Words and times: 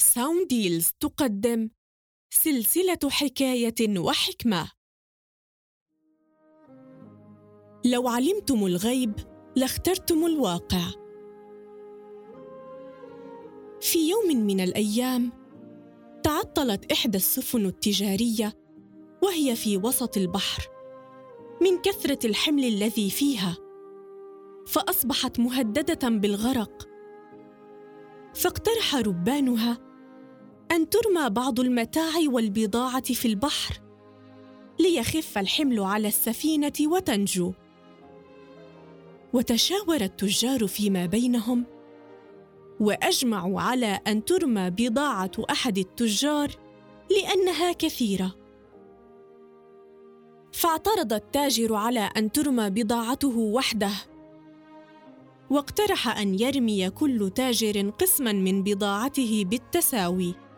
Sound 0.00 0.48
Deals 0.48 0.90
تقدم 1.00 1.70
سلسلة 2.30 3.10
حكاية 3.10 3.98
وحكمة. 3.98 4.70
لو 7.84 8.08
علمتم 8.08 8.66
الغيب 8.66 9.12
لاخترتم 9.56 10.26
الواقع. 10.26 10.90
في 13.80 14.10
يوم 14.10 14.46
من 14.46 14.60
الأيام 14.60 15.32
تعطلت 16.22 16.92
إحدى 16.92 17.16
السفن 17.16 17.66
التجارية 17.66 18.52
وهي 19.22 19.56
في 19.56 19.76
وسط 19.76 20.16
البحر 20.16 20.68
من 21.62 21.78
كثرة 21.82 22.26
الحمل 22.26 22.64
الذي 22.64 23.10
فيها، 23.10 23.56
فأصبحت 24.66 25.40
مهددة 25.40 26.08
بالغرق. 26.08 26.88
فاقترح 28.34 28.94
ربانها 28.94 29.89
أن 30.72 30.90
ترمى 30.90 31.30
بعض 31.30 31.60
المتاع 31.60 32.12
والبضاعة 32.26 33.12
في 33.12 33.28
البحر 33.28 33.80
ليخف 34.80 35.38
الحمل 35.38 35.80
على 35.80 36.08
السفينة 36.08 36.72
وتنجو. 36.80 37.52
وتشاور 39.32 40.00
التجار 40.00 40.66
فيما 40.66 41.06
بينهم 41.06 41.64
وأجمعوا 42.80 43.60
على 43.60 44.00
أن 44.06 44.24
ترمى 44.24 44.70
بضاعة 44.70 45.30
أحد 45.50 45.78
التجار 45.78 46.50
لأنها 47.10 47.72
كثيرة. 47.72 48.36
فاعترض 50.52 51.12
التاجر 51.12 51.74
على 51.74 52.00
أن 52.00 52.32
ترمى 52.32 52.70
بضاعته 52.70 53.38
وحده. 53.38 53.92
واقترح 55.50 56.18
أن 56.18 56.40
يرمي 56.40 56.90
كل 56.90 57.30
تاجر 57.34 57.90
قسما 57.90 58.32
من 58.32 58.62
بضاعته 58.62 59.44
بالتساوي. 59.46 60.49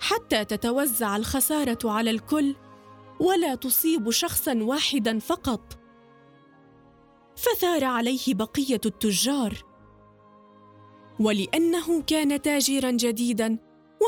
حتى 0.00 0.44
تتوزع 0.44 1.16
الخسارة 1.16 1.78
على 1.84 2.10
الكل 2.10 2.54
ولا 3.20 3.54
تصيب 3.54 4.10
شخصا 4.10 4.54
واحدا 4.54 5.18
فقط. 5.18 5.78
فثار 7.36 7.84
عليه 7.84 8.34
بقية 8.34 8.80
التجار. 8.86 9.64
ولأنه 11.20 12.02
كان 12.02 12.42
تاجرا 12.42 12.90
جديدا 12.90 13.58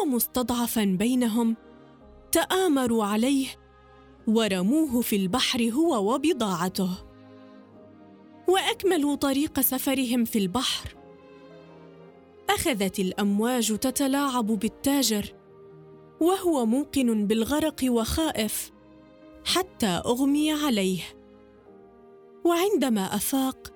ومستضعفا 0.03 0.84
بينهم 0.84 1.56
تآمروا 2.33 3.05
عليه 3.05 3.47
ورموه 4.27 5.00
في 5.00 5.17
البحر 5.17 5.62
هو 5.62 6.14
وبضاعته. 6.14 6.91
وأكملوا 8.48 9.14
طريق 9.14 9.61
سفرهم 9.61 10.25
في 10.25 10.39
البحر. 10.39 10.97
أخذت 12.50 12.98
الأمواج 12.98 13.78
تتلاعب 13.78 14.47
بالتاجر 14.47 15.38
وهو 16.20 16.66
موقن 16.66 17.27
بالغرق 17.27 17.84
وخائف 17.84 18.72
حتى 19.44 19.86
أغمي 19.86 20.52
عليه. 20.52 21.00
وعندما 22.44 23.14
أفاق 23.14 23.72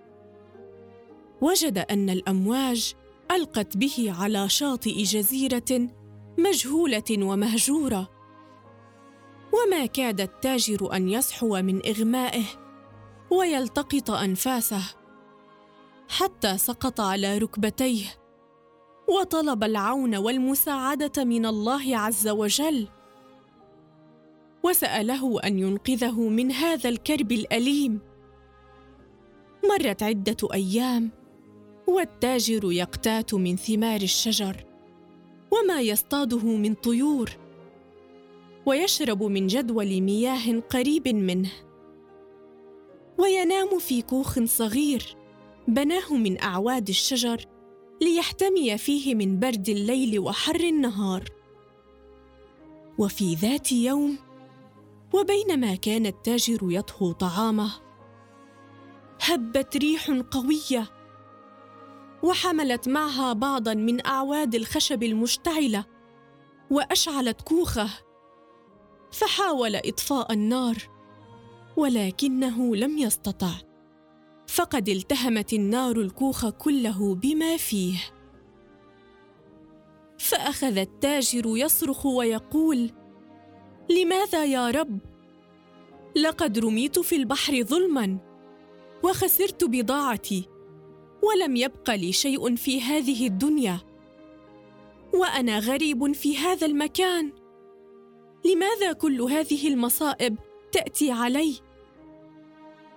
وجد 1.40 1.78
أن 1.78 2.10
الأمواج 2.10 2.94
ألقت 3.30 3.76
به 3.76 4.14
على 4.18 4.48
شاطئ 4.48 5.02
جزيرة 5.02 5.88
مجهولة 6.38 7.10
ومهجورة. 7.10 8.10
وما 9.52 9.86
كاد 9.86 10.20
التاجر 10.20 10.96
أن 10.96 11.08
يصحو 11.08 11.62
من 11.62 11.86
إغمائه 11.86 12.44
ويلتقط 13.30 14.10
أنفاسه 14.10 14.82
حتى 16.08 16.58
سقط 16.58 17.00
على 17.00 17.38
ركبتيه. 17.38 18.22
وطلب 19.20 19.64
العون 19.64 20.16
والمساعدة 20.16 21.24
من 21.24 21.46
الله 21.46 21.96
عز 21.96 22.28
وجل. 22.28 22.88
وسأله 24.62 25.41
أن 25.41 25.58
ينقذه 25.58 26.28
من 26.28 26.52
هذا 26.52 26.88
الكرب 26.88 27.32
الأليم. 27.32 28.00
مرت 29.70 30.03
عدة 30.03 30.37
أيام 30.54 31.10
والتاجر 31.87 32.72
يقتات 32.72 33.34
من 33.34 33.56
ثمار 33.56 34.00
الشجر 34.00 34.64
وما 35.50 35.81
يصطاده 35.81 36.44
من 36.44 36.75
طيور 36.75 37.31
ويشرب 38.66 39.22
من 39.22 39.47
جدول 39.47 40.00
مياه 40.00 40.60
قريب 40.70 41.08
منه. 41.08 41.50
وينام 43.19 43.78
في 43.78 44.03
كوخ 44.03 44.44
صغير 44.44 45.16
بناه 45.69 46.14
من 46.14 46.41
أعواد 46.41 46.88
الشجر 46.88 47.47
ليحتمي 48.02 48.78
فيه 48.78 49.14
من 49.14 49.38
برد 49.38 49.68
الليل 49.68 50.18
وحر 50.18 50.60
النهار. 50.60 51.24
وفي 52.98 53.34
ذات 53.34 53.72
يوم 53.72 54.18
وبينما 55.14 55.74
كان 55.74 56.06
التاجر 56.06 56.58
يطهو 56.62 57.12
طعامه 57.12 57.72
هبت 59.20 59.76
ريح 59.76 60.10
قوية 60.10 60.90
وحملت 62.22 62.88
معها 62.88 63.32
بعضا 63.32 63.74
من 63.74 64.06
أعواد 64.06 64.54
الخشب 64.54 65.02
المشتعلة 65.02 65.84
وأشعلت 66.70 67.40
كوخه 67.40 67.90
فحاول 69.12 69.76
إطفاء 69.76 70.32
النار 70.32 70.76
ولكنه 71.76 72.76
لم 72.76 72.98
يستطع. 72.98 73.52
فقد 74.47 74.88
التهمت 74.88 75.53
النار 75.53 75.97
الكوخ 75.97 76.48
كله 76.48 77.14
بما 77.14 77.56
فيه. 77.56 77.98
فأخذ 80.19 80.78
التاجر 80.78 81.42
يصرخ 81.47 82.06
ويقول 82.06 82.91
لماذا 83.91 84.44
يا 84.44 84.70
رب؟ 84.70 84.98
لقد 86.16 86.58
رميت 86.58 86.98
في 86.98 87.16
البحر 87.16 87.62
ظلما 87.62 88.19
وخسرت 89.02 89.64
بضاعتي 89.64 90.48
ولم 91.22 91.56
يبق 91.56 91.91
لي 91.91 92.12
شيء 92.12 92.56
في 92.56 92.81
هذه 92.81 93.26
الدنيا. 93.26 93.81
وأنا 95.14 95.58
غريب 95.58 96.12
في 96.12 96.38
هذا 96.38 96.66
المكان. 96.66 97.32
لماذا 98.44 98.92
كل 98.92 99.22
هذه 99.22 99.69
المصائب 99.69 100.36
تأتي 100.72 101.10
علي؟ 101.10 101.72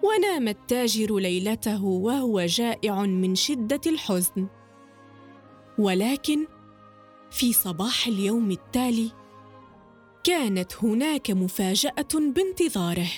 ونام 0.05 0.47
التاجر 0.47 1.15
ليلته 1.15 1.85
وهو 1.85 2.41
جائع 2.41 3.01
من 3.01 3.35
شدة 3.35 3.81
الحزن. 3.87 4.47
ولكن 5.79 6.47
في 7.31 7.53
صباح 7.53 8.07
اليوم 8.07 8.51
التالي 8.51 9.11
كانت 10.23 10.83
هناك 10.83 11.31
مفاجأة 11.31 12.07
بانتظاره 12.13 13.11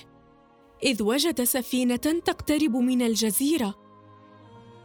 إذ 0.84 1.04
وجد 1.04 1.44
سفينة 1.44 1.96
تقترب 2.26 2.76
من 2.76 3.02
الجزيرة 3.02 3.76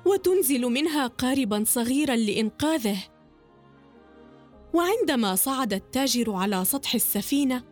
وتنزل 0.06 0.60
منها 0.60 1.06
قاربا 1.06 1.64
صغيرا 1.66 2.16
لإنقاذه. 2.16 2.98
وعندما 4.74 5.34
صعد 5.34 5.72
التاجر 5.72 6.32
على 6.32 6.64
سطح 6.64 6.94
السفينة 6.94 7.64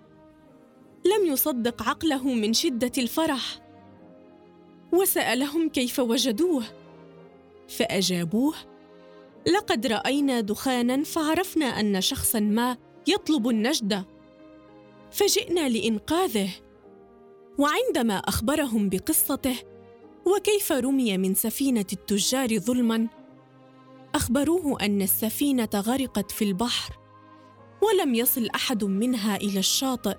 لم 1.04 1.26
يصدق 1.32 1.82
عقله 1.82 2.34
من 2.34 2.52
شدة 2.52 2.92
الفرح. 2.98 3.69
وسألهم 4.92 5.68
كيف 5.68 5.98
وجدوه. 5.98 6.64
فأجابوه 7.68 8.54
لقد 9.46 9.86
رأينا 9.86 10.40
دخانا 10.40 11.02
فعرفنا 11.02 11.66
أن 11.66 12.00
شخصا 12.00 12.40
ما 12.40 12.76
يطلب 13.06 13.48
النجده 13.48 14.06
فجئنا 15.10 15.68
لإنقاذه. 15.68 16.50
وعندما 17.58 18.14
أخبرهم 18.14 18.88
بقصته 18.88 19.56
وكيف 20.26 20.72
رمي 20.72 21.18
من 21.18 21.34
سفينة 21.34 21.86
التجار 21.92 22.58
ظلما 22.58 23.08
أخبروه 24.14 24.84
أن 24.84 25.02
السفينة 25.02 25.68
غرقت 25.74 26.30
في 26.30 26.44
البحر 26.44 26.98
ولم 27.82 28.14
يصل 28.14 28.46
أحد 28.54 28.84
منها 28.84 29.36
إلى 29.36 29.58
الشاطئ. 29.58 30.16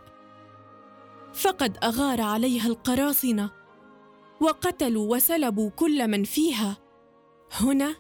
فقد 1.33 1.77
أغار 1.83 2.21
عليها 2.21 2.67
القراصنة 2.67 3.51
وقتلوا 4.41 5.15
وسلبوا 5.15 5.69
كل 5.69 6.07
من 6.07 6.23
فيها. 6.23 6.77
هنا 7.51 7.95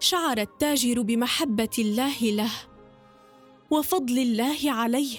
شعر 0.00 0.38
التاجر 0.38 1.02
بمحبة 1.02 1.70
الله 1.78 2.22
له 2.22 2.52
وفضل 3.70 4.18
الله 4.18 4.72
عليه. 4.72 5.18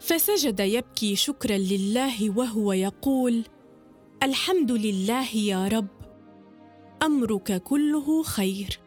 فسجد 0.00 0.60
يبكي 0.60 1.16
شكرا 1.16 1.58
لله 1.58 2.38
وهو 2.38 2.72
يقول 2.72 3.44
الحمد 4.22 4.72
لله 4.72 5.36
يا 5.36 5.68
رب 5.68 5.86
أمرك 7.02 7.62
كله 7.62 8.22
خير. 8.22 8.80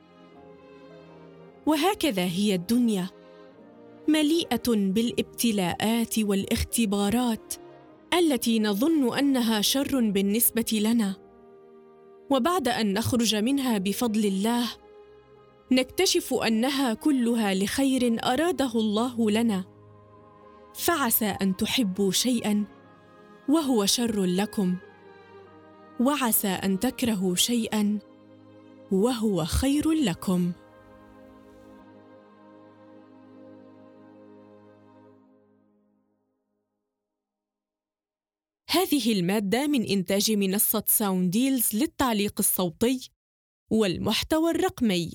وهكذا 1.65 2.25
هي 2.25 2.55
الدنيا 2.55 3.09
مليئة 4.07 4.67
بالابتلاءات 4.67 6.19
والاختبارات. 6.19 7.53
التي 8.13 8.59
نظن 8.59 9.17
أنها 9.17 9.61
شر 9.61 10.09
بالنسبة 10.09 10.79
لنا. 10.83 11.15
وبعد 12.29 12.67
أن 12.67 12.93
نخرج 12.93 13.35
منها 13.35 13.77
بفضل 13.77 14.25
الله 14.25 14.67
نكتشف 15.71 16.33
أنها 16.33 16.93
كلها 16.93 17.53
لخير 17.53 18.17
أراده 18.23 18.71
الله 18.75 19.31
لنا. 19.31 19.63
فعسى 20.75 21.25
أن 21.25 21.57
تحبوا 21.57 22.11
شيئا 22.11 22.63
وهو 23.49 23.85
شر 23.85 24.23
لكم. 24.23 24.75
وعسى 25.99 26.47
أن 26.47 26.79
تكرهوا 26.79 27.35
شيئا 27.35 27.99
وهو 28.91 29.45
خير 29.45 29.91
لكم. 29.91 30.51
هذه 38.71 39.13
المادة 39.13 39.67
من 39.67 39.83
إنتاج 39.83 40.31
منصة 40.31 40.83
Sound 40.87 41.31
Deals 41.31 41.75
للتعليق 41.75 42.33
الصوتي 42.39 43.09
والمحتوى 43.71 44.51
الرقمي. 44.51 45.11